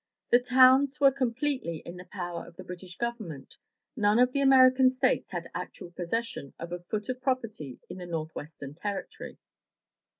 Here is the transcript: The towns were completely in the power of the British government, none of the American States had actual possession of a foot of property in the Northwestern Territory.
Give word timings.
The 0.31 0.39
towns 0.39 0.99
were 0.99 1.11
completely 1.11 1.77
in 1.85 1.95
the 1.97 2.05
power 2.05 2.47
of 2.47 2.55
the 2.55 2.63
British 2.63 2.97
government, 2.97 3.57
none 3.95 4.17
of 4.17 4.31
the 4.33 4.41
American 4.41 4.89
States 4.89 5.31
had 5.31 5.45
actual 5.53 5.91
possession 5.91 6.55
of 6.57 6.71
a 6.71 6.79
foot 6.79 7.07
of 7.09 7.21
property 7.21 7.77
in 7.87 7.99
the 7.99 8.07
Northwestern 8.07 8.73
Territory. 8.73 9.37